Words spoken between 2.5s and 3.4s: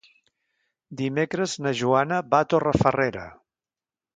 Torrefarrera.